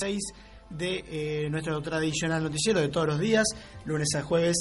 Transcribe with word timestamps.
6 0.00 0.20
de 0.70 1.04
eh, 1.10 1.50
nuestro 1.50 1.82
tradicional 1.82 2.44
noticiero 2.44 2.78
de 2.78 2.86
todos 2.86 3.08
los 3.08 3.18
días, 3.18 3.44
lunes 3.84 4.14
a 4.14 4.22
jueves, 4.22 4.56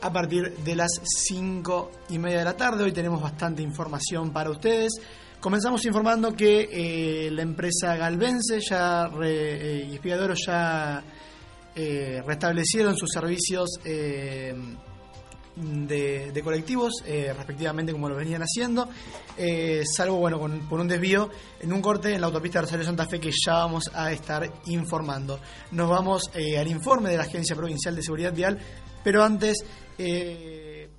a 0.00 0.12
partir 0.12 0.52
de 0.64 0.74
las 0.74 0.90
5 1.04 1.92
y 2.08 2.18
media 2.18 2.38
de 2.38 2.44
la 2.44 2.56
tarde. 2.56 2.82
Hoy 2.82 2.90
tenemos 2.90 3.22
bastante 3.22 3.62
información 3.62 4.32
para 4.32 4.50
ustedes. 4.50 4.94
Comenzamos 5.38 5.84
informando 5.84 6.32
que 6.34 6.68
eh, 6.72 7.30
la 7.30 7.42
empresa 7.42 7.94
Galvense 7.94 8.58
ya 8.68 9.08
y 9.22 9.94
Espigadoro 9.94 10.34
ya 10.34 11.04
eh, 11.76 12.20
restablecieron 12.26 12.96
sus 12.96 13.10
servicios 13.12 13.70
de, 15.56 16.32
de 16.32 16.42
colectivos, 16.42 17.02
eh, 17.06 17.32
respectivamente 17.36 17.92
como 17.92 18.08
lo 18.08 18.16
venían 18.16 18.42
haciendo, 18.42 18.88
eh, 19.36 19.82
salvo 19.84 20.16
bueno 20.16 20.38
por 20.68 20.80
un 20.80 20.88
desvío 20.88 21.30
en 21.60 21.72
un 21.72 21.80
corte 21.80 22.14
en 22.14 22.20
la 22.20 22.26
autopista 22.28 22.60
Rosario 22.60 22.84
Santa 22.84 23.06
Fe 23.06 23.20
que 23.20 23.30
ya 23.30 23.54
vamos 23.54 23.90
a 23.92 24.12
estar 24.12 24.50
informando. 24.66 25.40
Nos 25.72 25.88
vamos 25.88 26.30
eh, 26.34 26.58
al 26.58 26.68
informe 26.68 27.10
de 27.10 27.16
la 27.16 27.24
Agencia 27.24 27.56
Provincial 27.56 27.94
de 27.94 28.02
Seguridad 28.02 28.32
Vial, 28.32 28.58
pero 29.02 29.22
antes 29.22 29.64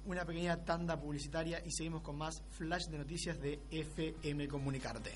una 0.05 0.25
pequeña 0.25 0.57
tanda 0.57 0.99
publicitaria 0.99 1.59
y 1.65 1.71
seguimos 1.71 2.03
con 2.03 2.17
más 2.17 2.43
flash 2.49 2.83
de 2.91 2.99
noticias 2.99 3.39
de 3.39 3.61
FM 3.71 4.47
Comunicarte. 4.47 5.11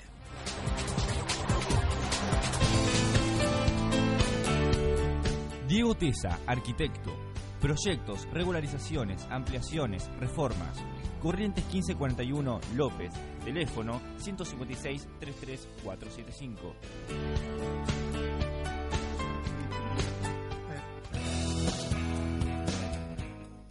Diego 5.68 5.94
Tesa, 5.96 6.40
arquitecto. 6.48 7.25
Proyectos, 7.66 8.28
regularizaciones, 8.32 9.26
ampliaciones, 9.32 10.08
reformas. 10.20 10.78
Corrientes 11.20 11.64
1541 11.64 12.60
López. 12.76 13.12
Teléfono 13.44 14.00
156 14.18 15.08
33475. 15.20 16.76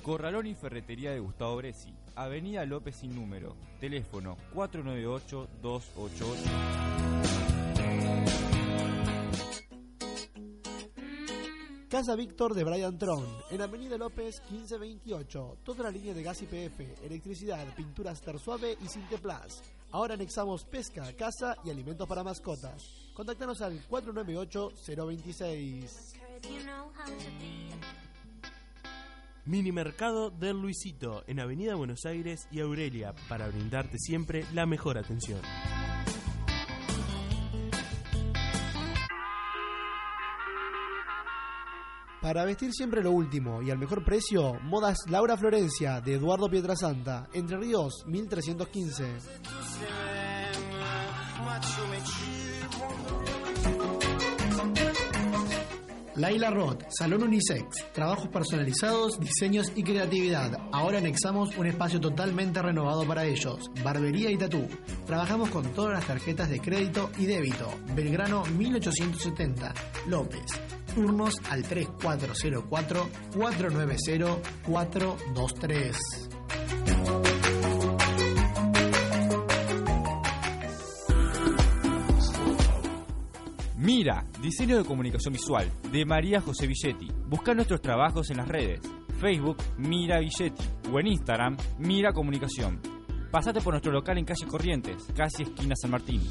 Corralón 0.02 0.48
y 0.48 0.56
Ferretería 0.56 1.12
de 1.12 1.20
Gustavo 1.20 1.54
Bresi. 1.54 1.94
Avenida 2.16 2.66
López 2.66 2.97
sin 2.97 3.14
número. 3.14 3.54
Teléfono 3.78 4.36
498 4.54 5.48
288. 5.62 7.44
Casa 11.95 12.17
Víctor 12.17 12.55
de 12.55 12.64
Brian 12.64 12.98
Tron, 12.98 13.25
en 13.53 13.62
Avenida 13.62 13.97
López 13.97 14.42
1528. 14.50 15.59
Toda 15.62 15.84
la 15.84 15.92
línea 15.92 16.12
de 16.12 16.25
gas 16.25 16.42
IPF, 16.42 16.81
electricidad, 17.05 17.64
pinturas 17.77 18.20
Ter 18.20 18.37
Suave 18.41 18.77
y 18.84 18.89
Sinteplas. 18.89 19.62
Ahora 19.92 20.15
anexamos 20.15 20.65
pesca, 20.65 21.05
casa 21.17 21.55
y 21.65 21.70
alimentos 21.70 22.09
para 22.09 22.25
mascotas. 22.25 22.83
Contáctanos 23.15 23.61
al 23.61 23.81
498-026. 23.89 26.15
Mini 29.45 29.70
Mercado 29.70 30.31
del 30.31 30.61
Luisito 30.61 31.22
en 31.28 31.39
Avenida 31.39 31.77
Buenos 31.77 32.05
Aires 32.06 32.48
y 32.50 32.59
Aurelia 32.59 33.15
para 33.28 33.47
brindarte 33.47 34.00
siempre 34.00 34.45
la 34.53 34.67
mejor 34.67 34.98
atención. 34.98 35.39
Para 42.25 42.47
vestir 42.47 42.72
siempre 42.72 43.03
lo 43.03 43.11
último 43.11 43.61
y 43.61 43.70
al 43.70 43.77
mejor 43.77 44.03
precio, 44.03 44.55
Modas 44.62 44.97
Laura 45.11 45.36
Florencia 45.36 46.00
de 46.00 46.14
Eduardo 46.14 46.48
Pietrasanta, 46.48 47.28
Entre 47.34 47.58
Ríos 47.58 48.03
1315. 48.06 49.05
Laila 56.14 56.50
Roth, 56.50 56.84
Salón 56.89 57.25
Unisex, 57.25 57.92
trabajos 57.92 58.28
personalizados, 58.28 59.20
diseños 59.20 59.70
y 59.77 59.83
creatividad. 59.83 60.56
Ahora 60.72 60.97
anexamos 60.97 61.55
un 61.59 61.66
espacio 61.66 62.00
totalmente 62.00 62.62
renovado 62.62 63.06
para 63.06 63.27
ellos, 63.27 63.71
barbería 63.84 64.31
y 64.31 64.38
tatú. 64.38 64.66
Trabajamos 65.04 65.50
con 65.50 65.65
todas 65.75 65.93
las 65.93 66.06
tarjetas 66.06 66.48
de 66.48 66.59
crédito 66.59 67.10
y 67.19 67.27
débito. 67.27 67.69
Belgrano 67.94 68.47
1870, 68.47 69.75
López. 70.06 70.63
Turnos 70.94 71.34
al 71.50 71.62
3404 71.62 73.09
490 73.37 74.38
423. 74.66 75.99
Mira, 83.84 84.25
diseño 84.41 84.78
de 84.78 84.84
comunicación 84.84 85.34
visual, 85.34 85.71
de 85.93 86.06
María 86.06 86.41
José 86.41 86.66
Villetti. 86.66 87.10
Busca 87.27 87.53
nuestros 87.53 87.83
trabajos 87.83 88.31
en 88.31 88.38
las 88.38 88.49
redes. 88.49 88.81
Facebook, 89.21 89.59
Mira 89.77 90.21
Villetti. 90.21 90.65
O 90.91 91.00
en 91.00 91.09
Instagram, 91.09 91.56
Mira 91.78 92.12
Comunicación. 92.12 92.81
Pasate 93.31 93.60
por 93.60 93.75
nuestro 93.75 93.93
local 93.93 94.16
en 94.16 94.25
calle 94.25 94.47
Corrientes, 94.47 95.06
casi 95.15 95.43
esquina 95.43 95.75
San 95.77 95.91
Martín. 95.91 96.22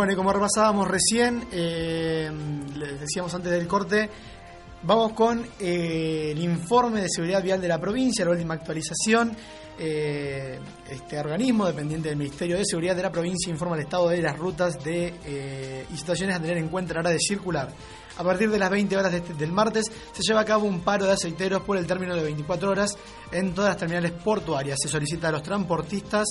Bueno, 0.00 0.14
y 0.14 0.16
como 0.16 0.32
repasábamos 0.32 0.88
recién, 0.88 1.46
eh, 1.52 2.30
les 2.74 3.00
decíamos 3.00 3.34
antes 3.34 3.52
del 3.52 3.66
corte, 3.68 4.08
vamos 4.82 5.12
con 5.12 5.46
eh, 5.60 6.30
el 6.30 6.42
informe 6.42 7.02
de 7.02 7.10
seguridad 7.10 7.42
vial 7.42 7.60
de 7.60 7.68
la 7.68 7.78
provincia, 7.78 8.24
la 8.24 8.30
última 8.30 8.54
actualización. 8.54 9.36
Eh, 9.78 10.58
este 10.88 11.18
organismo 11.18 11.66
dependiente 11.66 12.08
del 12.08 12.16
Ministerio 12.16 12.56
de 12.56 12.64
Seguridad 12.64 12.96
de 12.96 13.02
la 13.02 13.12
provincia 13.12 13.52
informa 13.52 13.76
el 13.76 13.82
estado 13.82 14.08
de 14.08 14.22
las 14.22 14.38
rutas 14.38 14.82
de, 14.82 15.84
y 15.92 15.96
situaciones 15.98 16.34
a 16.34 16.40
tener 16.40 16.56
en 16.56 16.68
cuenta 16.68 16.92
a 16.92 16.94
la 16.94 17.00
hora 17.00 17.10
de 17.10 17.18
circular. 17.18 17.68
A 18.16 18.24
partir 18.24 18.50
de 18.50 18.58
las 18.58 18.70
20 18.70 18.96
horas 18.96 19.12
este- 19.12 19.34
del 19.34 19.52
martes 19.52 19.84
se 20.12 20.22
lleva 20.22 20.40
a 20.40 20.44
cabo 20.46 20.66
un 20.66 20.80
paro 20.80 21.04
de 21.04 21.12
aceiteros 21.12 21.60
por 21.60 21.76
el 21.76 21.86
término 21.86 22.16
de 22.16 22.22
24 22.22 22.70
horas 22.70 22.96
en 23.32 23.52
todas 23.54 23.72
las 23.72 23.76
terminales 23.76 24.12
portuarias. 24.12 24.78
Se 24.82 24.88
solicita 24.88 25.28
a 25.28 25.32
los 25.32 25.42
transportistas 25.42 26.26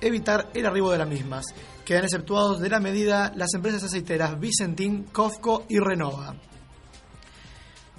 evitar 0.00 0.50
el 0.54 0.66
arribo 0.66 0.90
de 0.90 0.98
las 0.98 1.08
mismas. 1.08 1.46
Quedan 1.84 2.04
exceptuados 2.04 2.60
de 2.60 2.68
la 2.68 2.80
medida 2.80 3.32
las 3.36 3.52
empresas 3.54 3.84
aceiteras 3.84 4.38
Vicentín, 4.38 5.04
Cofco 5.12 5.64
y 5.68 5.78
Renova. 5.78 6.34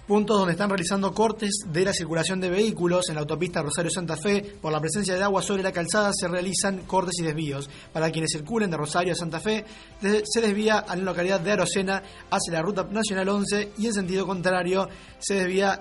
Puntos 0.07 0.37
donde 0.37 0.51
están 0.51 0.69
realizando 0.69 1.11
cortes 1.15 1.61
de 1.65 1.83
la 1.83 1.91
circulación 1.91 2.39
de 2.39 2.51
vehículos 2.51 3.09
en 3.09 3.15
la 3.15 3.21
autopista 3.21 3.63
Rosario 3.63 3.89
Santa 3.89 4.15
Fe. 4.15 4.43
Por 4.61 4.71
la 4.71 4.79
presencia 4.79 5.15
de 5.15 5.23
agua 5.23 5.41
sobre 5.41 5.63
la 5.63 5.71
calzada 5.71 6.11
se 6.13 6.27
realizan 6.27 6.83
cortes 6.85 7.15
y 7.19 7.23
desvíos. 7.23 7.67
Para 7.91 8.11
quienes 8.11 8.29
circulen 8.31 8.69
de 8.69 8.77
Rosario 8.77 9.13
a 9.13 9.15
Santa 9.15 9.39
Fe, 9.39 9.65
se 9.99 10.41
desvía 10.41 10.77
a 10.77 10.95
la 10.95 11.01
localidad 11.01 11.39
de 11.39 11.53
Arocena 11.53 12.03
hacia 12.29 12.53
la 12.53 12.61
Ruta 12.61 12.83
Nacional 12.83 13.27
11 13.29 13.71
y 13.79 13.87
en 13.87 13.93
sentido 13.93 14.27
contrario 14.27 14.87
se 15.17 15.33
desvía 15.33 15.79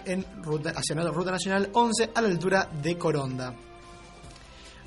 hacia 0.75 0.95
la 0.97 1.11
Ruta 1.11 1.31
Nacional 1.31 1.69
11 1.75 2.11
a 2.15 2.23
la 2.23 2.29
altura 2.29 2.71
de 2.83 2.97
Coronda. 2.97 3.55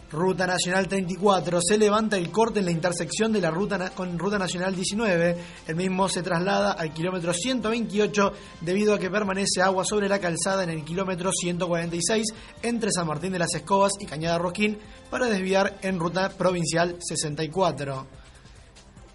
Ruta 0.09 0.47
Nacional 0.47 0.87
34 0.87 1.59
se 1.61 1.77
levanta 1.77 2.17
el 2.17 2.31
corte 2.31 2.59
en 2.59 2.65
la 2.65 2.71
intersección 2.71 3.33
de 3.33 3.41
la 3.41 3.51
ruta 3.51 3.89
con 3.89 4.17
Ruta 4.17 4.39
Nacional 4.39 4.73
19. 4.73 5.37
El 5.67 5.75
mismo 5.75 6.07
se 6.07 6.23
traslada 6.23 6.71
al 6.71 6.93
kilómetro 6.93 7.33
128 7.33 8.31
debido 8.61 8.93
a 8.93 8.99
que 8.99 9.09
permanece 9.09 9.61
agua 9.61 9.83
sobre 9.83 10.07
la 10.07 10.19
calzada 10.19 10.63
en 10.63 10.69
el 10.69 10.85
kilómetro 10.85 11.31
146 11.33 12.25
entre 12.63 12.89
San 12.91 13.05
Martín 13.05 13.33
de 13.33 13.39
las 13.39 13.53
Escobas 13.53 13.93
y 13.99 14.05
Cañada 14.05 14.37
Rosquín 14.37 14.77
para 15.09 15.25
desviar 15.25 15.77
en 15.81 15.99
Ruta 15.99 16.29
Provincial 16.29 16.95
64. 16.99 18.07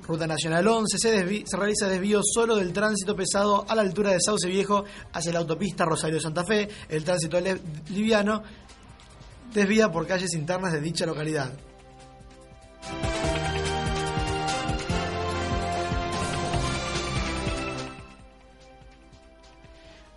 Ruta 0.07 0.27
Nacional 0.27 0.67
11 0.67 0.99
se, 0.99 1.47
se, 1.47 1.57
realiza 1.57 1.89
desvío 1.89 2.21
solo 2.23 2.57
del 2.57 2.73
tránsito 2.73 3.17
pesado 3.17 3.65
a 3.67 3.75
la 3.75 3.83
altura 3.83 4.11
de 4.11 4.19
Sauce 4.21 4.49
Viejo 4.49 4.85
hacia 5.13 5.33
la 5.33 5.39
autopista 5.39 5.87
Rosario 5.87 6.21
Santa 6.21 6.45
Fe. 6.45 6.69
El 6.89 7.05
tránsito 7.05 7.39
liviano 7.89 8.43
desvía 9.53 9.91
por 9.91 10.07
calles 10.07 10.35
internas 10.35 10.73
de 10.73 10.81
dicha 10.81 11.07
localidad. 11.07 11.53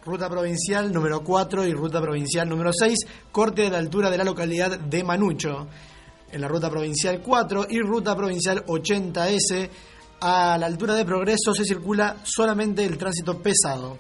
Ruta 0.05 0.29
provincial 0.29 0.93
número 0.93 1.23
4 1.23 1.65
y 1.65 1.73
ruta 1.73 1.99
provincial 1.99 2.47
número 2.47 2.71
6, 2.71 2.99
corte 3.31 3.65
a 3.65 3.71
la 3.71 3.79
altura 3.79 4.11
de 4.11 4.17
la 4.19 4.23
localidad 4.23 4.77
de 4.79 5.03
Manucho. 5.03 5.67
En 6.31 6.41
la 6.41 6.47
ruta 6.47 6.69
provincial 6.69 7.21
4 7.21 7.67
y 7.71 7.79
ruta 7.79 8.15
provincial 8.15 8.63
80S, 8.65 9.69
a 10.21 10.57
la 10.59 10.65
altura 10.67 10.93
de 10.93 11.05
Progreso 11.05 11.53
se 11.55 11.65
circula 11.65 12.17
solamente 12.23 12.85
el 12.85 12.97
tránsito 12.97 13.41
pesado. 13.41 13.97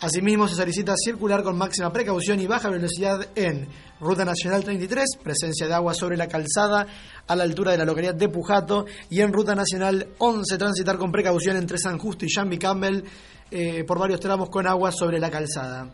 Asimismo, 0.00 0.48
se 0.48 0.54
solicita 0.54 0.94
circular 0.96 1.42
con 1.42 1.58
máxima 1.58 1.92
precaución 1.92 2.40
y 2.40 2.46
baja 2.46 2.70
velocidad 2.70 3.28
en 3.34 3.68
Ruta 4.00 4.24
Nacional 4.24 4.64
33, 4.64 5.18
presencia 5.22 5.66
de 5.66 5.74
agua 5.74 5.92
sobre 5.92 6.16
la 6.16 6.26
calzada 6.26 6.86
a 7.26 7.36
la 7.36 7.42
altura 7.44 7.72
de 7.72 7.78
la 7.78 7.84
localidad 7.84 8.14
de 8.14 8.30
Pujato, 8.30 8.86
y 9.10 9.20
en 9.20 9.30
Ruta 9.30 9.54
Nacional 9.54 10.08
11, 10.16 10.56
transitar 10.56 10.96
con 10.96 11.12
precaución 11.12 11.58
entre 11.58 11.76
San 11.76 11.98
Justo 11.98 12.24
y 12.24 12.30
Jambi 12.30 12.56
Campbell 12.56 13.04
eh, 13.50 13.84
por 13.84 13.98
varios 13.98 14.20
tramos 14.20 14.48
con 14.48 14.66
agua 14.66 14.90
sobre 14.90 15.20
la 15.20 15.30
calzada. 15.30 15.90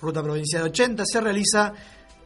Ruta 0.00 0.22
Provincial 0.22 0.62
80 0.62 1.04
se 1.04 1.20
realiza 1.20 1.72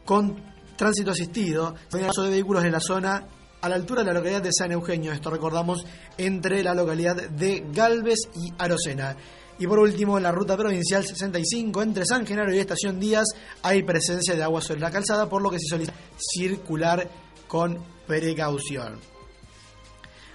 con 0.05 0.41
tránsito 0.77 1.11
asistido, 1.11 1.75
paso 1.91 2.23
de 2.23 2.29
vehículos 2.29 2.63
en 2.63 2.71
la 2.71 2.79
zona 2.79 3.27
a 3.61 3.69
la 3.69 3.75
altura 3.75 4.01
de 4.01 4.07
la 4.07 4.13
localidad 4.13 4.41
de 4.41 4.53
San 4.53 4.71
Eugenio, 4.71 5.11
esto 5.11 5.29
recordamos, 5.29 5.85
entre 6.17 6.63
la 6.63 6.73
localidad 6.73 7.29
de 7.29 7.65
Galvez 7.71 8.19
y 8.35 8.53
Arocena. 8.57 9.15
Y 9.59 9.65
por 9.65 9.79
último, 9.79 10.17
en 10.17 10.23
la 10.23 10.31
ruta 10.31 10.55
provincial 10.55 11.03
65, 11.03 11.81
entre 11.81 12.05
San 12.05 12.25
Genaro 12.25 12.53
y 12.53 12.59
Estación 12.59 12.99
Díaz, 12.99 13.25
hay 13.63 13.81
presencia 13.83 14.35
de 14.35 14.43
agua 14.43 14.61
sobre 14.61 14.81
la 14.81 14.91
calzada, 14.91 15.27
por 15.27 15.41
lo 15.41 15.49
que 15.49 15.59
se 15.59 15.69
solicita 15.69 15.97
circular 16.17 17.09
con 17.47 17.83
precaución. 18.05 19.16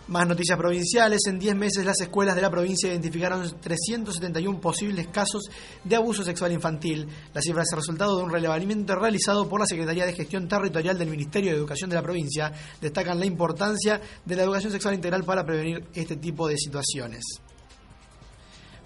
Más 0.08 0.26
noticias 0.26 0.58
provinciales. 0.58 1.20
En 1.26 1.38
10 1.38 1.54
meses 1.54 1.84
las 1.84 2.00
escuelas 2.00 2.34
de 2.34 2.43
la 2.43 2.50
provincia 2.50 2.88
identificaron 2.90 3.49
371 3.60 4.60
posibles 4.60 5.06
casos 5.08 5.49
de 5.84 5.96
abuso 5.96 6.25
sexual 6.25 6.50
infantil. 6.52 7.06
La 7.32 7.40
cifra 7.40 7.62
es 7.62 7.69
el 7.72 7.78
resultado 7.78 8.16
de 8.16 8.25
un 8.25 8.31
relevamiento 8.31 8.96
realizado 8.96 9.49
por 9.49 9.60
la 9.60 9.66
Secretaría 9.66 10.04
de 10.04 10.12
Gestión 10.12 10.49
Territorial 10.49 10.99
del 10.99 11.08
Ministerio 11.08 11.52
de 11.52 11.58
Educación 11.58 11.88
de 11.88 11.96
la 11.96 12.02
provincia. 12.02 12.52
Destacan 12.81 13.20
la 13.20 13.26
importancia 13.26 14.00
de 14.25 14.37
la 14.37 14.43
educación 14.43 14.72
sexual 14.72 14.94
integral 14.94 15.22
para 15.22 15.46
prevenir 15.46 15.84
este 15.94 16.16
tipo 16.16 16.49
de 16.49 16.58
situaciones. 16.58 17.22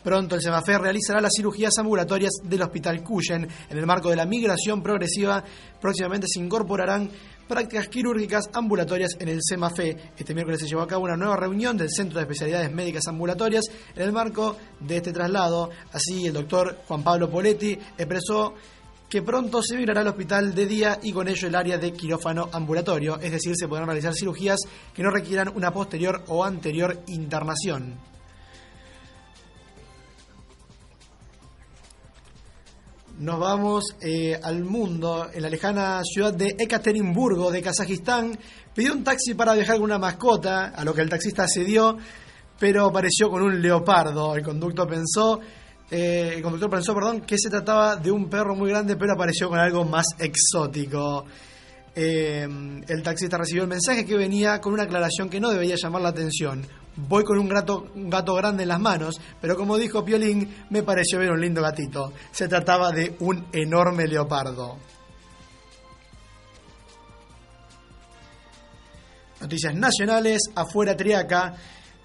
Pronto 0.07 0.37
el 0.37 0.41
SEMAFE 0.41 0.79
realizará 0.79 1.21
las 1.21 1.33
cirugías 1.37 1.77
ambulatorias 1.79 2.35
del 2.45 2.63
Hospital 2.63 3.03
Cuyen. 3.03 3.49
En 3.69 3.77
el 3.77 3.87
marco 3.87 4.09
de 4.09 4.15
la 4.15 4.25
migración 4.25 4.81
progresiva, 4.81 5.43
próximamente 5.81 6.29
se 6.29 6.39
incorporarán 6.39 7.11
prácticas 7.47 7.89
quirúrgicas 7.89 8.51
ambulatorias 8.53 9.17
en 9.19 9.29
el 9.29 9.41
CEMAFE. 9.47 10.13
Este 10.17 10.35
miércoles 10.35 10.61
se 10.61 10.67
llevó 10.67 10.83
a 10.83 10.87
cabo 10.87 11.05
una 11.05 11.17
nueva 11.17 11.37
reunión 11.37 11.77
del 11.77 11.91
Centro 11.91 12.19
de 12.19 12.25
Especialidades 12.25 12.73
Médicas 12.73 13.07
Ambulatorias 13.07 13.65
en 13.95 14.03
el 14.03 14.13
marco 14.13 14.57
de 14.81 14.97
este 14.97 15.13
traslado. 15.13 15.71
Así, 15.93 16.27
el 16.27 16.33
doctor 16.33 16.79
Juan 16.87 17.03
Pablo 17.03 17.31
Poletti 17.31 17.79
expresó 17.97 18.55
que 19.09 19.23
pronto 19.23 19.63
se 19.63 19.77
migrará 19.77 20.01
al 20.01 20.09
hospital 20.09 20.55
de 20.55 20.67
día 20.67 20.99
y 21.03 21.13
con 21.13 21.29
ello 21.29 21.47
el 21.49 21.55
área 21.55 21.79
de 21.79 21.93
quirófano 21.93 22.49
ambulatorio, 22.53 23.21
es 23.21 23.31
decir, 23.31 23.55
se 23.57 23.69
podrán 23.69 23.87
realizar 23.87 24.15
cirugías 24.15 24.59
que 24.93 25.03
no 25.03 25.11
requieran 25.11 25.53
una 25.55 25.73
posterior 25.73 26.25
o 26.29 26.45
anterior 26.45 27.03
internación. 27.07 28.16
Nos 33.19 33.41
vamos 33.41 33.97
eh, 34.03 34.39
al 34.43 34.63
mundo, 34.63 35.31
en 35.33 35.41
la 35.41 35.49
lejana 35.49 36.03
ciudad 36.05 36.35
de 36.35 36.55
Ekaterimburgo, 36.59 37.51
de 37.51 37.63
Kazajistán. 37.63 38.39
Pidió 38.75 38.93
un 38.93 39.03
taxi 39.03 39.33
para 39.33 39.55
viajar 39.55 39.77
con 39.77 39.85
una 39.85 39.99
mascota, 39.99 40.67
a 40.67 40.85
lo 40.85 40.93
que 40.93 41.01
el 41.01 41.09
taxista 41.09 41.47
cedió, 41.49 41.97
pero 42.59 42.85
apareció 42.85 43.31
con 43.31 43.41
un 43.41 43.63
leopardo. 43.63 44.37
El 44.37 44.45
conductor 44.45 44.87
pensó, 44.87 45.41
eh, 45.91 46.35
el 46.37 46.43
conductor 46.43 46.69
pensó, 46.69 46.93
perdón, 46.95 47.23
que 47.23 47.39
se 47.39 47.49
trataba 47.49 47.97
de 47.97 48.11
un 48.11 48.29
perro 48.29 48.55
muy 48.55 48.69
grande, 48.69 48.97
pero 48.97 49.15
apareció 49.15 49.49
con 49.49 49.61
algo 49.61 49.87
más 49.87 50.09
exótico. 50.19 51.25
Eh, 51.95 52.47
el 52.87 53.03
taxista 53.03 53.39
recibió 53.39 53.63
el 53.63 53.71
mensaje 53.71 54.05
que 54.05 54.15
venía 54.15 54.61
con 54.61 54.75
una 54.75 54.83
aclaración 54.83 55.31
que 55.31 55.41
no 55.41 55.49
debería 55.49 55.77
llamar 55.77 56.03
la 56.03 56.11
atención. 56.11 56.67
Voy 56.97 57.25
con 57.25 57.39
un 57.39 57.49
gato, 57.49 57.89
gato 57.95 58.35
grande 58.35 58.63
en 58.63 58.71
las 58.71 58.81
manos, 58.81 59.21
pero 59.41 59.55
como 59.55 59.77
dijo 59.77 60.03
Piolín, 60.03 60.67
me 60.71 60.83
pareció 60.83 61.19
ver 61.19 61.31
un 61.31 61.41
lindo 61.41 61.61
gatito. 61.61 62.13
Se 62.31 62.49
trataba 62.49 62.91
de 62.91 63.17
un 63.21 63.47
enorme 63.53 64.07
leopardo. 64.07 64.79
Noticias 69.41 69.75
nacionales, 69.75 70.41
afuera 70.55 70.97
Triaca. 70.97 71.55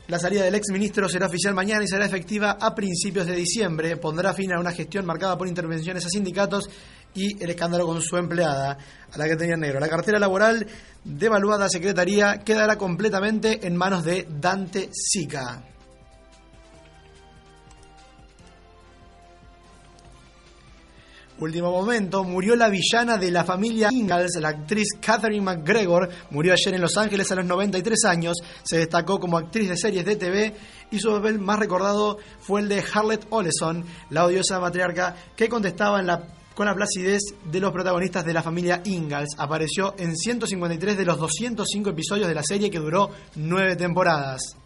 La 0.07 0.19
salida 0.19 0.43
del 0.43 0.55
exministro 0.55 1.07
será 1.07 1.27
oficial 1.27 1.53
mañana 1.53 1.85
y 1.85 1.87
será 1.87 2.05
efectiva 2.05 2.57
a 2.59 2.75
principios 2.75 3.25
de 3.27 3.35
diciembre. 3.35 3.95
Pondrá 3.95 4.33
fin 4.33 4.51
a 4.51 4.59
una 4.59 4.73
gestión 4.73 5.05
marcada 5.05 5.37
por 5.37 5.47
intervenciones 5.47 6.05
a 6.05 6.09
sindicatos 6.09 6.69
y 7.13 7.41
el 7.41 7.49
escándalo 7.49 7.85
con 7.85 8.01
su 8.01 8.17
empleada, 8.17 8.77
a 9.11 9.17
la 9.17 9.25
que 9.25 9.37
tenía 9.37 9.55
negro. 9.55 9.79
La 9.79 9.87
cartera 9.87 10.19
laboral 10.19 10.67
devaluada 11.03 11.69
Secretaría 11.69 12.39
quedará 12.39 12.77
completamente 12.77 13.65
en 13.65 13.75
manos 13.75 14.03
de 14.03 14.27
Dante 14.29 14.89
Sica. 14.93 15.63
Último 21.41 21.71
momento, 21.71 22.23
murió 22.23 22.55
la 22.55 22.69
villana 22.69 23.17
de 23.17 23.31
la 23.31 23.43
familia 23.43 23.89
Ingalls, 23.91 24.37
la 24.39 24.49
actriz 24.49 24.89
Catherine 25.01 25.43
McGregor, 25.43 26.07
murió 26.29 26.53
ayer 26.53 26.75
en 26.75 26.81
Los 26.81 26.95
Ángeles 26.97 27.31
a 27.31 27.35
los 27.35 27.45
93 27.45 28.05
años, 28.05 28.37
se 28.61 28.77
destacó 28.77 29.19
como 29.19 29.39
actriz 29.39 29.67
de 29.67 29.75
series 29.75 30.05
de 30.05 30.17
TV 30.17 30.55
y 30.91 30.99
su 30.99 31.09
papel 31.09 31.39
más 31.39 31.57
recordado 31.57 32.19
fue 32.41 32.61
el 32.61 32.69
de 32.69 32.83
Harlett 32.93 33.25
Oleson, 33.31 33.83
la 34.11 34.25
odiosa 34.25 34.59
matriarca 34.59 35.15
que 35.35 35.49
contestaba 35.49 35.99
en 35.99 36.05
la 36.05 36.21
con 36.55 36.65
la 36.65 36.75
placidez 36.75 37.21
de 37.43 37.59
los 37.59 37.71
protagonistas 37.71 38.25
de 38.25 38.33
la 38.33 38.43
familia 38.43 38.81
Ingalls. 38.85 39.35
Apareció 39.37 39.95
en 39.97 40.15
153 40.15 40.97
de 40.97 41.05
los 41.05 41.17
205 41.17 41.89
episodios 41.89 42.27
de 42.27 42.35
la 42.35 42.43
serie 42.43 42.69
que 42.69 42.79
duró 42.79 43.09
nueve 43.35 43.75
temporadas. 43.75 44.60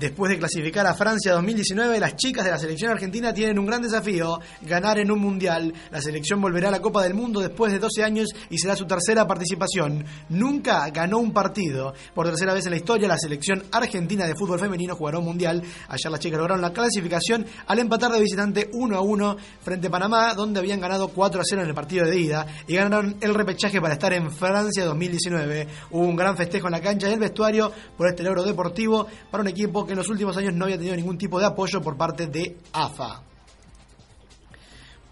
Después 0.00 0.30
de 0.30 0.38
clasificar 0.38 0.86
a 0.86 0.94
Francia 0.94 1.34
2019, 1.34 2.00
las 2.00 2.16
chicas 2.16 2.42
de 2.42 2.50
la 2.50 2.58
selección 2.58 2.90
argentina 2.90 3.34
tienen 3.34 3.58
un 3.58 3.66
gran 3.66 3.82
desafío, 3.82 4.40
ganar 4.62 4.98
en 4.98 5.10
un 5.10 5.18
mundial. 5.18 5.74
La 5.90 6.00
selección 6.00 6.40
volverá 6.40 6.68
a 6.68 6.70
la 6.70 6.80
Copa 6.80 7.02
del 7.02 7.12
Mundo 7.12 7.38
después 7.38 7.70
de 7.70 7.78
12 7.78 8.02
años 8.02 8.30
y 8.48 8.56
será 8.56 8.74
su 8.76 8.86
tercera 8.86 9.26
participación. 9.26 10.02
Nunca 10.30 10.88
ganó 10.88 11.18
un 11.18 11.34
partido. 11.34 11.92
Por 12.14 12.26
tercera 12.26 12.54
vez 12.54 12.64
en 12.64 12.70
la 12.70 12.78
historia, 12.78 13.08
la 13.08 13.18
selección 13.18 13.62
argentina 13.70 14.26
de 14.26 14.34
fútbol 14.34 14.58
femenino 14.58 14.96
jugará 14.96 15.18
un 15.18 15.26
mundial. 15.26 15.62
Ayer 15.88 16.10
las 16.10 16.20
chicas 16.20 16.38
lograron 16.38 16.62
la 16.62 16.72
clasificación 16.72 17.44
al 17.66 17.78
empatar 17.78 18.10
de 18.10 18.20
visitante 18.20 18.70
1 18.72 18.96
a 18.96 19.02
1 19.02 19.36
frente 19.60 19.88
a 19.88 19.90
Panamá, 19.90 20.32
donde 20.32 20.60
habían 20.60 20.80
ganado 20.80 21.08
4 21.08 21.42
a 21.42 21.44
0 21.44 21.60
en 21.60 21.68
el 21.68 21.74
partido 21.74 22.06
de 22.06 22.18
ida 22.18 22.46
y 22.66 22.74
ganaron 22.74 23.18
el 23.20 23.34
repechaje 23.34 23.82
para 23.82 23.92
estar 23.92 24.14
en 24.14 24.30
Francia 24.30 24.82
2019. 24.86 25.68
Hubo 25.90 26.06
un 26.06 26.16
gran 26.16 26.38
festejo 26.38 26.68
en 26.68 26.72
la 26.72 26.80
cancha 26.80 27.06
y 27.06 27.12
el 27.12 27.20
vestuario 27.20 27.70
por 27.98 28.08
este 28.08 28.22
logro 28.22 28.44
deportivo 28.44 29.06
para 29.30 29.42
un 29.42 29.48
equipo 29.48 29.89
que 29.89 29.89
en 29.92 29.98
los 29.98 30.08
últimos 30.08 30.36
años 30.36 30.54
no 30.54 30.64
había 30.64 30.76
tenido 30.76 30.96
ningún 30.96 31.18
tipo 31.18 31.38
de 31.38 31.46
apoyo 31.46 31.80
por 31.80 31.96
parte 31.96 32.26
de 32.26 32.56
AFA. 32.72 33.22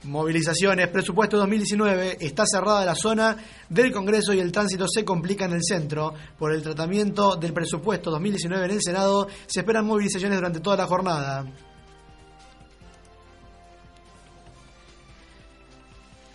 Movilizaciones, 0.04 0.88
presupuesto 0.88 1.36
2019, 1.38 2.18
está 2.20 2.44
cerrada 2.46 2.84
la 2.84 2.94
zona 2.94 3.36
del 3.68 3.92
Congreso 3.92 4.32
y 4.32 4.38
el 4.38 4.52
tránsito 4.52 4.86
se 4.88 5.04
complica 5.04 5.44
en 5.44 5.52
el 5.52 5.64
centro. 5.64 6.14
Por 6.38 6.54
el 6.54 6.62
tratamiento 6.62 7.34
del 7.36 7.52
presupuesto 7.52 8.10
2019 8.10 8.64
en 8.64 8.70
el 8.70 8.80
Senado, 8.80 9.26
se 9.46 9.60
esperan 9.60 9.86
movilizaciones 9.86 10.38
durante 10.38 10.60
toda 10.60 10.76
la 10.76 10.86
jornada. 10.86 11.44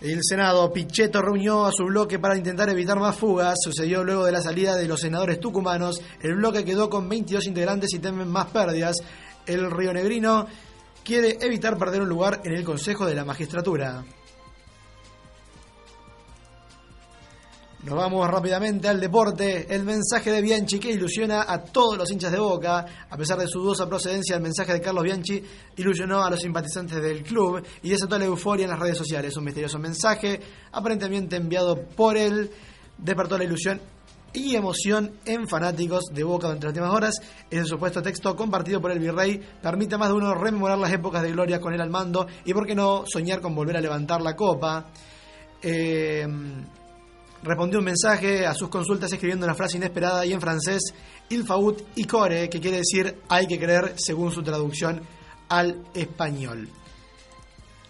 El 0.04 0.20
Senado 0.22 0.70
Pichetto 0.70 1.22
reunió 1.22 1.64
a 1.64 1.72
su 1.72 1.86
bloque 1.86 2.18
para 2.18 2.36
intentar 2.36 2.68
evitar 2.68 3.00
más 3.00 3.16
fugas. 3.16 3.54
Sucedió 3.58 4.04
luego 4.04 4.26
de 4.26 4.32
la 4.32 4.42
salida 4.42 4.76
de 4.76 4.86
los 4.86 5.00
senadores 5.00 5.40
tucumanos. 5.40 6.02
El 6.20 6.34
bloque 6.34 6.62
quedó 6.62 6.90
con 6.90 7.08
22 7.08 7.46
integrantes 7.46 7.94
y 7.94 8.00
temen 8.00 8.28
más 8.28 8.48
pérdidas. 8.48 8.96
El 9.46 9.70
rionegrino 9.70 10.46
quiere 11.02 11.38
evitar 11.40 11.78
perder 11.78 12.02
un 12.02 12.10
lugar 12.10 12.42
en 12.44 12.52
el 12.52 12.64
Consejo 12.64 13.06
de 13.06 13.14
la 13.14 13.24
Magistratura. 13.24 14.04
Nos 17.84 17.96
vamos 17.96 18.26
rápidamente 18.30 18.88
al 18.88 18.98
deporte. 18.98 19.66
El 19.68 19.84
mensaje 19.84 20.32
de 20.32 20.40
Bianchi 20.40 20.78
que 20.78 20.90
ilusiona 20.90 21.44
a 21.46 21.62
todos 21.62 21.98
los 21.98 22.10
hinchas 22.10 22.32
de 22.32 22.38
Boca. 22.38 22.86
A 23.10 23.16
pesar 23.18 23.38
de 23.38 23.46
su 23.46 23.60
dudosa 23.60 23.86
procedencia, 23.86 24.36
el 24.36 24.42
mensaje 24.42 24.72
de 24.72 24.80
Carlos 24.80 25.04
Bianchi 25.04 25.42
ilusionó 25.76 26.24
a 26.24 26.30
los 26.30 26.40
simpatizantes 26.40 27.02
del 27.02 27.22
club 27.22 27.62
y 27.82 27.90
desató 27.90 28.18
la 28.18 28.24
euforia 28.24 28.64
en 28.64 28.70
las 28.70 28.78
redes 28.78 28.96
sociales. 28.96 29.36
Un 29.36 29.44
misterioso 29.44 29.78
mensaje, 29.78 30.40
aparentemente 30.72 31.36
enviado 31.36 31.78
por 31.78 32.16
él, 32.16 32.50
despertó 32.96 33.36
la 33.36 33.44
ilusión 33.44 33.78
y 34.32 34.56
emoción 34.56 35.18
en 35.26 35.46
fanáticos 35.46 36.04
de 36.10 36.24
Boca 36.24 36.46
durante 36.46 36.64
las 36.64 36.72
últimas 36.72 36.94
horas. 36.94 37.20
Ese 37.50 37.66
supuesto 37.66 38.00
texto 38.00 38.34
compartido 38.34 38.80
por 38.80 38.92
el 38.92 38.98
virrey 38.98 39.38
permite 39.60 39.96
a 39.96 39.98
más 39.98 40.08
de 40.08 40.14
uno 40.14 40.34
rememorar 40.34 40.78
las 40.78 40.90
épocas 40.90 41.22
de 41.22 41.32
gloria 41.32 41.60
con 41.60 41.74
él 41.74 41.82
al 41.82 41.90
mando 41.90 42.26
y, 42.46 42.54
por 42.54 42.66
qué 42.66 42.74
no, 42.74 43.04
soñar 43.06 43.42
con 43.42 43.54
volver 43.54 43.76
a 43.76 43.82
levantar 43.82 44.22
la 44.22 44.34
copa. 44.34 44.86
Eh, 45.60 46.26
respondió 47.44 47.78
un 47.78 47.84
mensaje 47.84 48.46
a 48.46 48.54
sus 48.54 48.68
consultas 48.68 49.12
escribiendo 49.12 49.46
una 49.46 49.54
frase 49.54 49.76
inesperada 49.76 50.24
y 50.26 50.32
en 50.32 50.40
francés, 50.40 50.82
il 51.28 51.44
faut 51.44 51.80
y 51.94 52.04
core, 52.04 52.48
que 52.48 52.60
quiere 52.60 52.78
decir 52.78 53.20
hay 53.28 53.46
que 53.46 53.58
creer 53.58 53.94
según 53.96 54.32
su 54.32 54.42
traducción 54.42 55.02
al 55.48 55.84
español. 55.94 56.68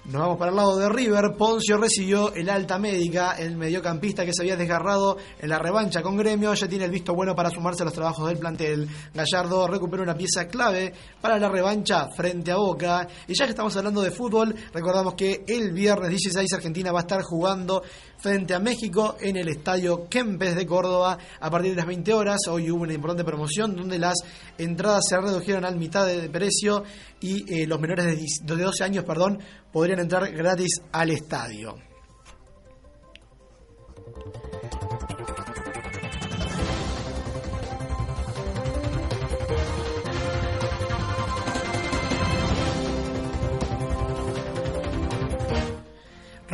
Nos 0.06 0.20
vamos 0.20 0.36
para 0.36 0.50
el 0.50 0.56
lado 0.56 0.76
de 0.76 0.86
River. 0.90 1.34
Poncio 1.34 1.78
recibió 1.78 2.34
el 2.34 2.50
alta 2.50 2.78
médica. 2.78 3.36
El 3.38 3.56
mediocampista 3.56 4.26
que 4.26 4.34
se 4.34 4.42
había 4.42 4.54
desgarrado 4.54 5.16
en 5.38 5.48
la 5.48 5.58
revancha 5.58 6.02
con 6.02 6.18
Gremio 6.18 6.52
ya 6.52 6.68
tiene 6.68 6.84
el 6.84 6.90
visto 6.90 7.14
bueno 7.14 7.34
para 7.34 7.48
sumarse 7.48 7.84
a 7.84 7.86
los 7.86 7.94
trabajos 7.94 8.28
del 8.28 8.36
plantel. 8.36 8.86
Gallardo 9.14 9.66
recuperó 9.66 10.02
una 10.02 10.14
pieza 10.14 10.46
clave 10.46 10.92
para 11.22 11.38
la 11.38 11.48
revancha 11.48 12.08
frente 12.14 12.52
a 12.52 12.56
Boca. 12.56 13.08
Y 13.26 13.32
ya 13.32 13.46
que 13.46 13.52
estamos 13.52 13.74
hablando 13.78 14.02
de 14.02 14.10
fútbol, 14.10 14.54
recordamos 14.74 15.14
que 15.14 15.42
el 15.48 15.72
viernes 15.72 16.10
16 16.10 16.52
Argentina 16.52 16.92
va 16.92 16.98
a 16.98 17.02
estar 17.02 17.22
jugando 17.22 17.82
frente 18.24 18.54
a 18.54 18.58
México 18.58 19.18
en 19.20 19.36
el 19.36 19.48
estadio 19.48 20.08
Kempes 20.08 20.56
de 20.56 20.66
Córdoba 20.66 21.18
a 21.40 21.50
partir 21.50 21.72
de 21.72 21.76
las 21.76 21.86
20 21.86 22.14
horas. 22.14 22.38
Hoy 22.48 22.70
hubo 22.70 22.84
una 22.84 22.94
importante 22.94 23.22
promoción 23.22 23.76
donde 23.76 23.98
las 23.98 24.14
entradas 24.56 25.04
se 25.06 25.20
redujeron 25.20 25.66
al 25.66 25.76
mitad 25.76 26.06
de 26.06 26.30
precio 26.30 26.84
y 27.20 27.44
eh, 27.52 27.66
los 27.66 27.78
menores 27.78 28.06
de 28.06 28.56
12 28.56 28.82
años 28.82 29.04
perdón, 29.04 29.40
podrían 29.70 29.98
entrar 29.98 30.32
gratis 30.32 30.80
al 30.90 31.10
estadio. 31.10 31.93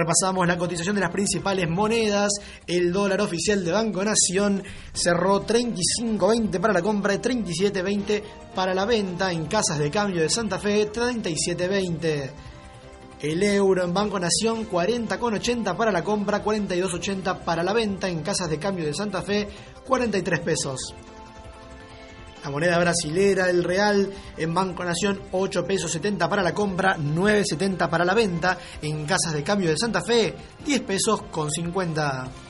Repasamos 0.00 0.46
la 0.46 0.56
cotización 0.56 0.94
de 0.94 1.02
las 1.02 1.10
principales 1.10 1.68
monedas. 1.68 2.32
El 2.66 2.90
dólar 2.90 3.20
oficial 3.20 3.62
de 3.62 3.70
Banco 3.70 4.02
Nación 4.02 4.62
cerró 4.94 5.44
35.20 5.44 6.58
para 6.58 6.72
la 6.72 6.80
compra 6.80 7.12
y 7.12 7.18
37.20 7.18 8.22
para 8.54 8.72
la 8.72 8.86
venta. 8.86 9.30
En 9.30 9.44
casas 9.44 9.78
de 9.78 9.90
cambio 9.90 10.22
de 10.22 10.30
Santa 10.30 10.58
Fe, 10.58 10.90
37.20. 10.90 12.30
El 13.20 13.42
euro 13.42 13.84
en 13.84 13.92
Banco 13.92 14.18
Nación 14.18 14.70
40,80 14.70 15.76
para 15.76 15.92
la 15.92 16.02
compra, 16.02 16.42
42,80 16.42 17.44
para 17.44 17.62
la 17.62 17.74
venta. 17.74 18.08
En 18.08 18.22
casas 18.22 18.48
de 18.48 18.58
cambio 18.58 18.86
de 18.86 18.94
Santa 18.94 19.20
Fe, 19.20 19.48
43 19.86 20.40
pesos. 20.40 20.94
La 22.42 22.50
moneda 22.50 22.78
brasilera, 22.78 23.50
el 23.50 23.62
real, 23.62 24.10
en 24.36 24.54
Banco 24.54 24.84
Nación 24.84 25.20
8 25.32 25.64
pesos 25.64 25.90
70 25.92 26.28
para 26.28 26.42
la 26.42 26.54
compra, 26.54 26.96
9,70 26.96 27.88
para 27.88 28.04
la 28.04 28.14
venta. 28.14 28.58
En 28.80 29.04
casas 29.04 29.32
de 29.32 29.42
cambio 29.42 29.70
de 29.70 29.76
Santa 29.76 30.00
Fe, 30.02 30.34
10 30.64 30.80
pesos 30.80 31.22
con 31.30 31.50
50. 31.50 32.49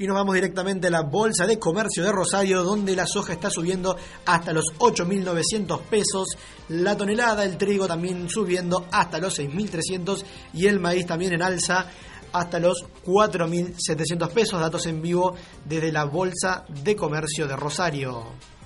Y 0.00 0.06
nos 0.06 0.14
vamos 0.14 0.36
directamente 0.36 0.86
a 0.86 0.90
la 0.90 1.02
Bolsa 1.02 1.44
de 1.44 1.58
Comercio 1.58 2.04
de 2.04 2.12
Rosario, 2.12 2.62
donde 2.62 2.94
la 2.94 3.04
soja 3.04 3.32
está 3.32 3.50
subiendo 3.50 3.96
hasta 4.26 4.52
los 4.52 4.66
8.900 4.78 5.80
pesos, 5.82 6.28
la 6.68 6.96
tonelada, 6.96 7.44
el 7.44 7.58
trigo 7.58 7.88
también 7.88 8.30
subiendo 8.30 8.86
hasta 8.92 9.18
los 9.18 9.40
6.300 9.40 10.22
y 10.54 10.66
el 10.68 10.78
maíz 10.78 11.04
también 11.04 11.32
en 11.32 11.42
alza 11.42 11.86
hasta 12.32 12.60
los 12.60 12.84
4.700 13.04 14.30
pesos. 14.30 14.60
Datos 14.60 14.86
en 14.86 15.02
vivo 15.02 15.34
desde 15.64 15.90
la 15.90 16.04
Bolsa 16.04 16.64
de 16.68 16.94
Comercio 16.94 17.48
de 17.48 17.56
Rosario. 17.56 18.57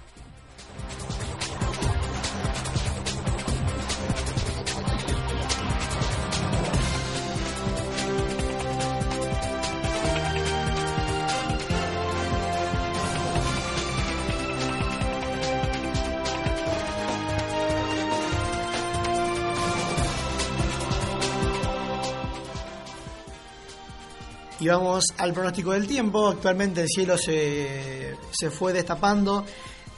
Y 24.62 24.68
vamos 24.68 25.06
al 25.18 25.32
pronóstico 25.32 25.72
del 25.72 25.88
tiempo. 25.88 26.28
Actualmente 26.28 26.82
el 26.82 26.86
cielo 26.86 27.18
se, 27.18 28.14
se 28.30 28.48
fue 28.48 28.72
destapando 28.72 29.44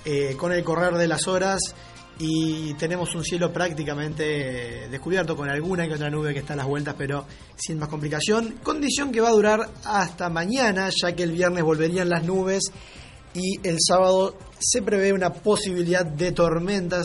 eh, 0.06 0.34
con 0.38 0.52
el 0.52 0.64
correr 0.64 0.94
de 0.94 1.06
las 1.06 1.28
horas 1.28 1.60
y 2.18 2.72
tenemos 2.72 3.14
un 3.14 3.22
cielo 3.22 3.52
prácticamente 3.52 4.88
descubierto 4.88 5.36
con 5.36 5.50
alguna 5.50 5.86
que 5.86 5.92
otra 5.92 6.08
nube 6.08 6.32
que 6.32 6.38
está 6.38 6.54
a 6.54 6.56
las 6.56 6.64
vueltas, 6.64 6.94
pero 6.96 7.26
sin 7.56 7.78
más 7.78 7.90
complicación. 7.90 8.54
Condición 8.62 9.12
que 9.12 9.20
va 9.20 9.28
a 9.28 9.32
durar 9.32 9.68
hasta 9.84 10.30
mañana, 10.30 10.88
ya 10.88 11.14
que 11.14 11.24
el 11.24 11.32
viernes 11.32 11.62
volverían 11.62 12.08
las 12.08 12.24
nubes 12.24 12.62
y 13.34 13.66
el 13.66 13.76
sábado 13.80 14.36
se 14.58 14.82
prevé 14.82 15.12
una 15.12 15.32
posibilidad 15.32 16.06
de 16.06 16.32
tormentas 16.32 17.04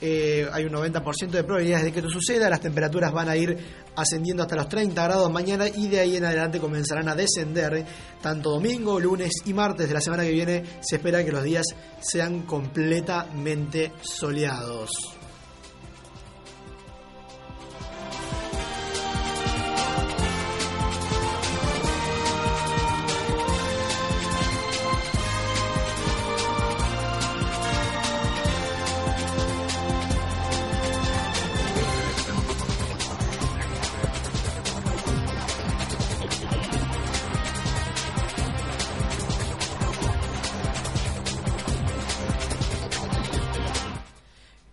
eh, 0.00 0.48
hay 0.52 0.64
un 0.64 0.72
90% 0.72 1.30
de 1.30 1.42
probabilidades 1.42 1.86
de 1.86 1.92
que 1.92 1.98
esto 1.98 2.10
suceda, 2.10 2.48
las 2.48 2.60
temperaturas 2.60 3.12
van 3.12 3.28
a 3.28 3.36
ir 3.36 3.56
ascendiendo 3.96 4.44
hasta 4.44 4.54
los 4.54 4.68
30 4.68 5.02
grados 5.02 5.30
mañana 5.32 5.66
y 5.68 5.88
de 5.88 6.00
ahí 6.00 6.16
en 6.16 6.24
adelante 6.24 6.60
comenzarán 6.60 7.08
a 7.08 7.16
descender. 7.16 7.84
Tanto 8.22 8.50
domingo, 8.50 9.00
lunes 9.00 9.32
y 9.44 9.52
martes 9.52 9.88
de 9.88 9.94
la 9.94 10.00
semana 10.00 10.22
que 10.22 10.30
viene 10.30 10.62
se 10.80 10.96
espera 10.96 11.24
que 11.24 11.32
los 11.32 11.42
días 11.42 11.66
sean 12.00 12.42
completamente 12.42 13.92
soleados. 14.02 15.17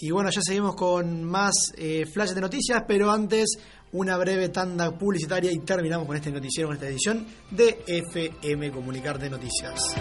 Y 0.05 0.11
bueno, 0.11 0.29
ya 0.29 0.39
seguimos 0.39 0.75
con 0.75 1.23
más 1.23 1.73
eh, 1.77 2.05
flashes 2.05 2.35
de 2.35 2.41
noticias, 2.41 2.83
pero 2.87 3.09
antes 3.09 3.57
una 3.93 4.15
breve 4.17 4.49
tanda 4.49 4.95
publicitaria 4.95 5.51
y 5.51 5.57
terminamos 5.65 6.05
con 6.05 6.15
este 6.15 6.31
noticiero, 6.31 6.67
con 6.67 6.75
esta 6.75 6.87
edición 6.87 7.25
de 7.49 7.83
FM 7.87 8.69
Comunicarte 8.71 9.31
Noticias. 9.31 9.95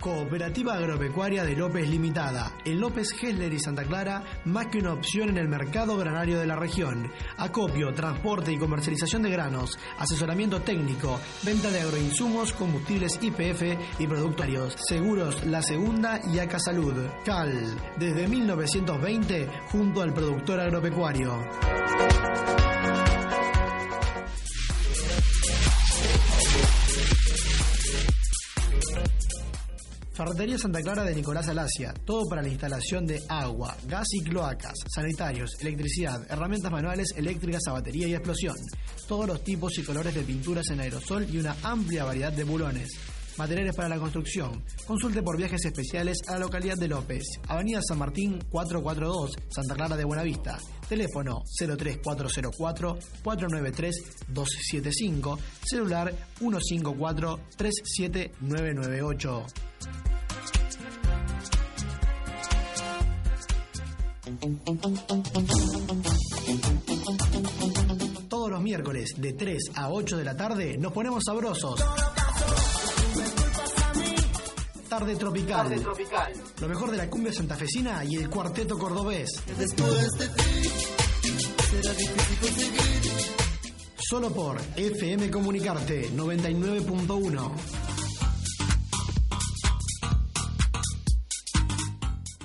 Cooperativa 0.00 0.74
Agropecuaria 0.74 1.44
de 1.44 1.56
López 1.56 1.88
Limitada, 1.88 2.52
en 2.64 2.80
López 2.80 3.08
Hesler 3.20 3.52
y 3.52 3.58
Santa 3.58 3.84
Clara, 3.84 4.22
más 4.44 4.66
que 4.66 4.78
una 4.78 4.92
opción 4.92 5.28
en 5.30 5.38
el 5.38 5.48
mercado 5.48 5.96
granario 5.96 6.38
de 6.38 6.46
la 6.46 6.56
región. 6.56 7.10
Acopio, 7.36 7.92
transporte 7.92 8.52
y 8.52 8.58
comercialización 8.58 9.22
de 9.22 9.30
granos, 9.30 9.78
asesoramiento 9.98 10.60
técnico, 10.62 11.20
venta 11.42 11.70
de 11.70 11.80
agroinsumos, 11.80 12.52
combustibles 12.52 13.18
IPF 13.20 13.62
y 13.98 14.06
productarios, 14.06 14.76
seguros 14.88 15.44
La 15.46 15.62
Segunda 15.62 16.20
y 16.32 16.38
Aca 16.38 16.58
Salud. 16.58 16.94
CAL, 17.24 17.76
desde 17.98 18.28
1920, 18.28 19.48
junto 19.70 20.02
al 20.02 20.12
productor 20.12 20.60
agropecuario. 20.60 21.38
Ferretería 30.14 30.58
Santa 30.58 30.82
Clara 30.82 31.04
de 31.04 31.14
Nicolás 31.14 31.48
Alasia, 31.48 31.94
todo 32.04 32.28
para 32.28 32.42
la 32.42 32.48
instalación 32.48 33.06
de 33.06 33.22
agua, 33.30 33.74
gas 33.86 34.06
y 34.12 34.22
cloacas, 34.22 34.74
sanitarios, 34.94 35.50
electricidad, 35.60 36.20
herramientas 36.30 36.70
manuales, 36.70 37.14
eléctricas 37.16 37.62
a 37.68 37.72
batería 37.72 38.06
y 38.06 38.14
explosión, 38.14 38.56
todos 39.08 39.26
los 39.26 39.42
tipos 39.42 39.78
y 39.78 39.82
colores 39.82 40.14
de 40.14 40.22
pinturas 40.22 40.68
en 40.68 40.80
aerosol 40.80 41.26
y 41.32 41.38
una 41.38 41.56
amplia 41.62 42.04
variedad 42.04 42.32
de 42.32 42.44
bulones. 42.44 42.90
Materiales 43.36 43.74
para 43.74 43.88
la 43.88 43.98
construcción. 43.98 44.62
Consulte 44.86 45.22
por 45.22 45.36
viajes 45.36 45.64
especiales 45.64 46.18
a 46.28 46.32
la 46.32 46.40
localidad 46.40 46.76
de 46.76 46.88
López, 46.88 47.22
Avenida 47.48 47.80
San 47.82 47.98
Martín 47.98 48.38
442, 48.50 49.36
Santa 49.48 49.74
Clara 49.74 49.96
de 49.96 50.04
Buenavista. 50.04 50.58
Teléfono 50.88 51.42
03404 51.58 52.98
493 53.22 54.26
275, 54.28 55.38
celular 55.64 56.12
154 56.38 57.40
37998. 57.56 59.46
Todos 68.28 68.50
los 68.50 68.62
miércoles 68.62 69.14
de 69.16 69.32
3 69.32 69.70
a 69.74 69.90
8 69.90 70.16
de 70.16 70.24
la 70.24 70.36
tarde 70.36 70.76
nos 70.78 70.92
ponemos 70.92 71.22
sabrosos. 71.24 71.80
Tarde 74.92 75.16
tropical. 75.16 75.74
Lo 76.60 76.68
mejor 76.68 76.90
de 76.90 76.98
la 76.98 77.08
cumbia 77.08 77.32
santafesina 77.32 78.04
y 78.04 78.16
el 78.16 78.28
cuarteto 78.28 78.78
cordobés. 78.78 79.30
Solo 83.96 84.30
por 84.34 84.60
FM 84.76 85.30
Comunicarte 85.30 86.10
99.1. 86.10 87.52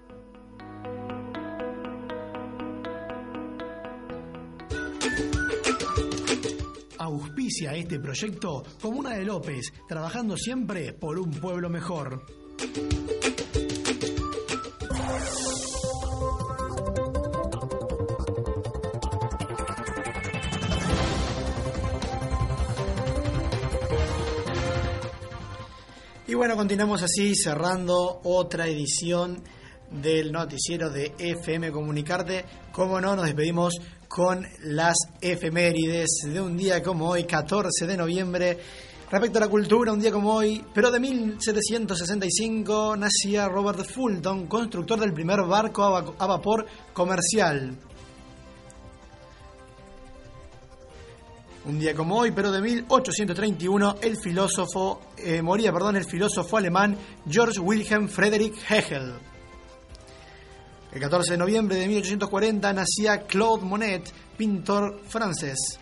auspicia 7.05 7.75
este 7.75 8.01
proyecto 8.01 8.65
Comuna 8.81 9.11
de 9.11 9.25
López, 9.25 9.73
trabajando 9.87 10.37
siempre 10.37 10.95
por 10.95 11.19
un 11.19 11.31
pueblo 11.31 11.69
mejor. 11.69 12.25
Y 26.35 26.37
bueno, 26.37 26.57
continuamos 26.57 27.01
así 27.01 27.33
cerrando 27.37 28.21
otra 28.25 28.67
edición 28.67 29.41
del 29.89 30.33
noticiero 30.33 30.91
de 30.91 31.15
FM 31.17 31.71
Comunicarte. 31.71 32.45
Como 32.73 33.01
no, 33.01 33.15
nos 33.15 33.27
despedimos 33.27 33.75
con 34.09 34.45
las 34.65 34.97
efemérides 35.21 36.23
de 36.25 36.41
un 36.41 36.57
día 36.57 36.83
como 36.83 37.09
hoy, 37.09 37.23
14 37.23 37.87
de 37.87 37.97
noviembre. 37.97 38.59
Respecto 39.13 39.39
a 39.39 39.43
la 39.43 39.49
cultura, 39.49 39.93
un 39.93 40.01
día 40.01 40.11
como 40.11 40.35
hoy, 40.35 40.61
pero 40.75 40.91
de 40.91 40.99
1765, 40.99 42.97
nacía 42.97 43.49
Robert 43.49 43.89
Fulton, 43.89 44.49
constructor 44.49 44.99
del 44.99 45.13
primer 45.13 45.41
barco 45.43 45.85
a 45.85 46.27
vapor 46.27 46.67
comercial. 46.93 47.79
Un 51.67 51.79
día 51.79 51.95
como 51.95 52.19
hoy, 52.19 52.31
pero 52.31 52.53
de 52.53 52.61
1831, 52.61 53.97
el 54.03 54.19
filósofo, 54.19 55.01
eh, 55.17 55.41
moría, 55.41 55.73
perdón, 55.73 55.97
el 55.97 56.05
filósofo 56.05 56.59
alemán 56.59 56.95
George 57.27 57.59
Wilhelm 57.59 58.07
Friedrich 58.07 58.55
Hegel. 58.69 59.15
El 60.93 61.01
14 61.01 61.33
de 61.33 61.39
noviembre 61.39 61.77
de 61.77 61.89
1840 61.89 62.71
nacía 62.75 63.23
Claude 63.23 63.65
Monet, 63.65 64.13
pintor 64.37 65.01
francés. 65.09 65.79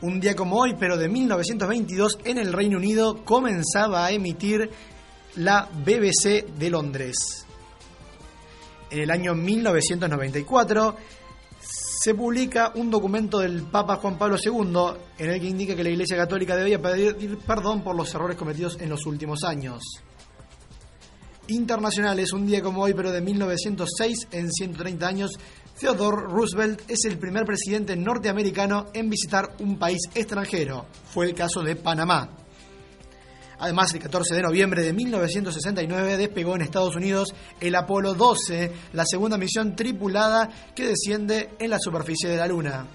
Un 0.00 0.18
día 0.18 0.34
como 0.34 0.56
hoy, 0.56 0.74
pero 0.76 0.96
de 0.96 1.08
1922, 1.08 2.18
en 2.24 2.38
el 2.38 2.52
Reino 2.52 2.76
Unido 2.76 3.24
comenzaba 3.24 4.04
a 4.04 4.10
emitir 4.10 4.68
la 5.36 5.68
BBC 5.72 6.44
de 6.58 6.70
Londres. 6.70 7.46
En 8.90 8.98
el 8.98 9.10
año 9.12 9.36
1994 9.36 10.96
se 12.02 12.16
publica 12.16 12.72
un 12.74 12.90
documento 12.90 13.38
del 13.38 13.62
Papa 13.62 13.94
Juan 13.94 14.18
Pablo 14.18 14.36
II 14.36 14.98
en 15.18 15.30
el 15.30 15.40
que 15.40 15.46
indica 15.46 15.76
que 15.76 15.84
la 15.84 15.90
Iglesia 15.90 16.16
Católica 16.16 16.56
debía 16.56 16.82
pedir 16.82 17.38
perdón 17.46 17.84
por 17.84 17.94
los 17.94 18.12
errores 18.12 18.36
cometidos 18.36 18.76
en 18.80 18.88
los 18.88 19.06
últimos 19.06 19.44
años 19.44 19.80
internacionales. 21.46 22.32
Un 22.32 22.44
día 22.44 22.60
como 22.60 22.82
hoy, 22.82 22.92
pero 22.92 23.12
de 23.12 23.20
1906, 23.20 24.28
en 24.32 24.50
130 24.50 25.06
años, 25.06 25.30
Theodore 25.78 26.22
Roosevelt 26.22 26.90
es 26.90 27.04
el 27.04 27.18
primer 27.18 27.44
presidente 27.44 27.94
norteamericano 27.94 28.86
en 28.92 29.08
visitar 29.08 29.54
un 29.60 29.78
país 29.78 30.00
extranjero. 30.12 30.86
Fue 31.12 31.26
el 31.26 31.34
caso 31.34 31.62
de 31.62 31.76
Panamá. 31.76 32.41
Además, 33.62 33.94
el 33.94 34.00
14 34.00 34.34
de 34.34 34.42
noviembre 34.42 34.82
de 34.82 34.92
1969 34.92 36.16
despegó 36.16 36.56
en 36.56 36.62
Estados 36.62 36.96
Unidos 36.96 37.28
el 37.60 37.76
Apolo 37.76 38.12
12, 38.12 38.72
la 38.92 39.04
segunda 39.06 39.38
misión 39.38 39.76
tripulada 39.76 40.48
que 40.74 40.88
desciende 40.88 41.50
en 41.60 41.70
la 41.70 41.78
superficie 41.78 42.28
de 42.28 42.36
la 42.38 42.48
Luna. 42.48 42.88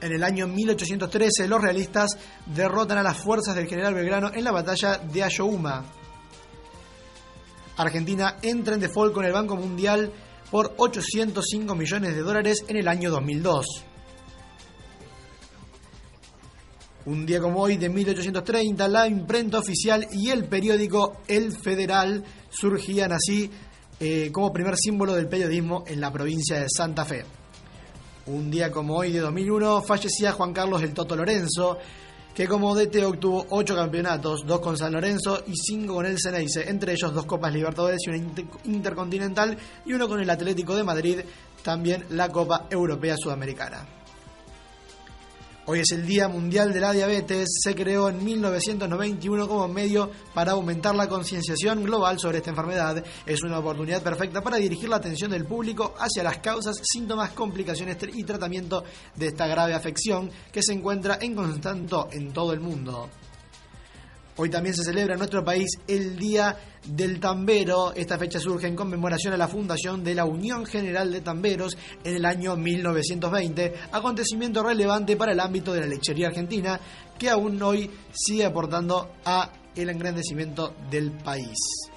En 0.00 0.12
el 0.12 0.24
año 0.24 0.48
1813 0.48 1.46
los 1.46 1.60
realistas 1.60 2.16
derrotan 2.46 2.96
a 2.96 3.02
las 3.02 3.18
fuerzas 3.18 3.54
del 3.54 3.68
general 3.68 3.92
Belgrano 3.92 4.30
en 4.32 4.44
la 4.44 4.50
batalla 4.50 4.96
de 4.96 5.22
Ayohuma. 5.22 5.84
Argentina 7.76 8.38
entra 8.40 8.76
en 8.76 8.80
default 8.80 9.12
con 9.12 9.26
el 9.26 9.32
Banco 9.32 9.56
Mundial 9.56 10.10
por 10.50 10.72
805 10.78 11.74
millones 11.74 12.14
de 12.14 12.22
dólares 12.22 12.64
en 12.66 12.78
el 12.78 12.88
año 12.88 13.10
2002. 13.10 13.91
Un 17.04 17.26
día 17.26 17.40
como 17.40 17.60
hoy, 17.60 17.78
de 17.78 17.88
1830, 17.88 18.86
la 18.86 19.08
imprenta 19.08 19.58
oficial 19.58 20.06
y 20.12 20.30
el 20.30 20.44
periódico 20.44 21.16
El 21.26 21.50
Federal 21.52 22.22
surgían 22.48 23.10
así 23.10 23.50
eh, 23.98 24.30
como 24.32 24.52
primer 24.52 24.76
símbolo 24.76 25.14
del 25.14 25.26
periodismo 25.26 25.82
en 25.88 26.00
la 26.00 26.12
provincia 26.12 26.60
de 26.60 26.66
Santa 26.68 27.04
Fe. 27.04 27.24
Un 28.26 28.52
día 28.52 28.70
como 28.70 28.96
hoy 28.96 29.10
de 29.10 29.18
2001 29.18 29.82
fallecía 29.82 30.30
Juan 30.30 30.52
Carlos 30.52 30.80
el 30.80 30.94
Toto 30.94 31.16
Lorenzo, 31.16 31.76
que 32.32 32.46
como 32.46 32.72
DT 32.72 33.04
obtuvo 33.04 33.46
8 33.50 33.74
campeonatos, 33.74 34.44
2 34.46 34.60
con 34.60 34.78
San 34.78 34.92
Lorenzo 34.92 35.42
y 35.48 35.56
5 35.56 35.92
con 35.92 36.06
el 36.06 36.18
Ceneice, 36.20 36.68
entre 36.70 36.92
ellos 36.92 37.12
dos 37.12 37.26
Copas 37.26 37.52
Libertadores 37.52 37.98
y 38.06 38.10
una 38.10 38.18
Intercontinental 38.64 39.58
y 39.84 39.92
uno 39.92 40.08
con 40.08 40.20
el 40.20 40.30
Atlético 40.30 40.76
de 40.76 40.84
Madrid, 40.84 41.18
también 41.64 42.04
la 42.10 42.28
Copa 42.28 42.68
Europea 42.70 43.16
Sudamericana. 43.16 44.01
Hoy 45.72 45.80
es 45.80 45.92
el 45.92 46.04
Día 46.04 46.28
Mundial 46.28 46.70
de 46.70 46.80
la 46.80 46.92
Diabetes. 46.92 47.48
Se 47.62 47.74
creó 47.74 48.10
en 48.10 48.22
1991 48.22 49.48
como 49.48 49.66
medio 49.68 50.10
para 50.34 50.52
aumentar 50.52 50.94
la 50.94 51.08
concienciación 51.08 51.82
global 51.82 52.18
sobre 52.18 52.36
esta 52.36 52.50
enfermedad. 52.50 53.02
Es 53.24 53.42
una 53.42 53.58
oportunidad 53.58 54.02
perfecta 54.02 54.42
para 54.42 54.58
dirigir 54.58 54.90
la 54.90 54.96
atención 54.96 55.30
del 55.30 55.46
público 55.46 55.94
hacia 55.98 56.24
las 56.24 56.40
causas, 56.40 56.76
síntomas, 56.82 57.30
complicaciones 57.30 57.96
y 58.12 58.22
tratamiento 58.22 58.84
de 59.16 59.28
esta 59.28 59.46
grave 59.46 59.72
afección 59.72 60.30
que 60.52 60.62
se 60.62 60.74
encuentra 60.74 61.16
en 61.22 61.34
constante 61.34 61.96
en 62.10 62.34
todo 62.34 62.52
el 62.52 62.60
mundo. 62.60 63.08
Hoy 64.36 64.48
también 64.48 64.74
se 64.74 64.82
celebra 64.82 65.14
en 65.14 65.18
nuestro 65.18 65.44
país 65.44 65.78
el 65.86 66.16
Día 66.16 66.56
del 66.86 67.20
Tambero. 67.20 67.92
Esta 67.94 68.16
fecha 68.16 68.40
surge 68.40 68.66
en 68.66 68.74
conmemoración 68.74 69.34
a 69.34 69.36
la 69.36 69.46
fundación 69.46 70.02
de 70.02 70.14
la 70.14 70.24
Unión 70.24 70.64
General 70.64 71.12
de 71.12 71.20
Tamberos 71.20 71.76
en 72.02 72.16
el 72.16 72.24
año 72.24 72.56
1920, 72.56 73.74
acontecimiento 73.92 74.62
relevante 74.62 75.16
para 75.16 75.32
el 75.32 75.40
ámbito 75.40 75.74
de 75.74 75.80
la 75.80 75.86
lechería 75.86 76.28
argentina 76.28 76.80
que 77.18 77.28
aún 77.28 77.62
hoy 77.62 77.90
sigue 78.10 78.46
aportando 78.46 79.10
a 79.24 79.52
el 79.76 79.90
engrandecimiento 79.90 80.74
del 80.90 81.12
país. 81.12 81.91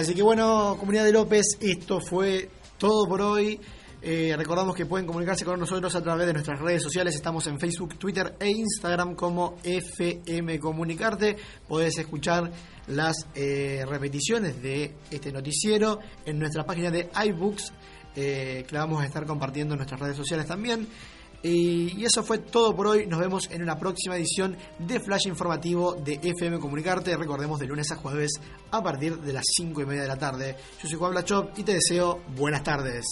Así 0.00 0.14
que 0.14 0.22
bueno, 0.22 0.78
comunidad 0.80 1.04
de 1.04 1.12
López, 1.12 1.58
esto 1.60 2.00
fue 2.00 2.48
todo 2.78 3.06
por 3.06 3.20
hoy. 3.20 3.60
Eh, 4.00 4.32
recordamos 4.34 4.74
que 4.74 4.86
pueden 4.86 5.06
comunicarse 5.06 5.44
con 5.44 5.60
nosotros 5.60 5.94
a 5.94 6.02
través 6.02 6.26
de 6.26 6.32
nuestras 6.32 6.58
redes 6.58 6.82
sociales. 6.82 7.14
Estamos 7.14 7.46
en 7.48 7.60
Facebook, 7.60 7.98
Twitter 7.98 8.34
e 8.40 8.48
Instagram 8.48 9.14
como 9.14 9.58
FM 9.62 10.58
Comunicarte. 10.58 11.36
Podés 11.68 11.98
escuchar 11.98 12.50
las 12.86 13.26
eh, 13.34 13.84
repeticiones 13.86 14.62
de 14.62 14.94
este 15.10 15.30
noticiero 15.32 15.98
en 16.24 16.38
nuestra 16.38 16.64
página 16.64 16.90
de 16.90 17.10
iBooks, 17.26 17.70
eh, 18.16 18.64
que 18.66 18.74
la 18.74 18.86
vamos 18.86 19.02
a 19.02 19.04
estar 19.04 19.26
compartiendo 19.26 19.74
en 19.74 19.80
nuestras 19.80 20.00
redes 20.00 20.16
sociales 20.16 20.46
también. 20.46 20.88
Y 21.42 22.04
eso 22.04 22.22
fue 22.22 22.38
todo 22.38 22.76
por 22.76 22.88
hoy. 22.88 23.06
Nos 23.06 23.18
vemos 23.18 23.50
en 23.50 23.62
una 23.62 23.78
próxima 23.78 24.16
edición 24.16 24.56
de 24.78 25.00
Flash 25.00 25.26
Informativo 25.26 25.94
de 25.94 26.20
FM 26.22 26.58
Comunicarte. 26.58 27.16
Recordemos 27.16 27.58
de 27.58 27.66
lunes 27.66 27.90
a 27.92 27.96
jueves 27.96 28.32
a 28.70 28.82
partir 28.82 29.18
de 29.18 29.32
las 29.32 29.44
5 29.56 29.80
y 29.80 29.86
media 29.86 30.02
de 30.02 30.08
la 30.08 30.18
tarde. 30.18 30.56
Yo 30.82 30.88
soy 30.88 30.98
Juan 30.98 31.12
Blachop 31.12 31.58
y 31.58 31.62
te 31.62 31.74
deseo 31.74 32.20
buenas 32.36 32.62
tardes. 32.62 33.06